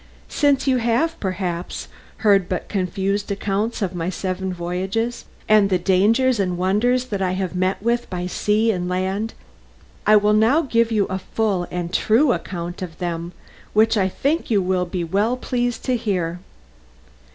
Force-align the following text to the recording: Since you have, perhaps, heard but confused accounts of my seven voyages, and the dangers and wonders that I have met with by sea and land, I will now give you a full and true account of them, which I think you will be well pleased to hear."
Since 0.29 0.65
you 0.65 0.77
have, 0.77 1.19
perhaps, 1.19 1.87
heard 2.25 2.49
but 2.49 2.67
confused 2.67 3.31
accounts 3.31 3.83
of 3.83 3.93
my 3.93 4.09
seven 4.09 4.51
voyages, 4.51 5.25
and 5.47 5.69
the 5.69 5.77
dangers 5.77 6.39
and 6.39 6.57
wonders 6.57 7.05
that 7.09 7.21
I 7.21 7.33
have 7.33 7.53
met 7.55 7.83
with 7.83 8.09
by 8.09 8.25
sea 8.25 8.71
and 8.71 8.89
land, 8.89 9.35
I 10.07 10.15
will 10.15 10.33
now 10.33 10.63
give 10.63 10.91
you 10.91 11.05
a 11.05 11.19
full 11.19 11.67
and 11.69 11.93
true 11.93 12.33
account 12.33 12.81
of 12.81 12.97
them, 12.97 13.33
which 13.73 13.95
I 13.95 14.09
think 14.09 14.49
you 14.49 14.59
will 14.59 14.85
be 14.85 15.03
well 15.03 15.37
pleased 15.37 15.85
to 15.85 15.95
hear." 15.95 16.39